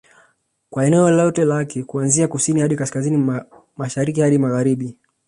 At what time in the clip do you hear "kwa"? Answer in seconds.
0.69-0.85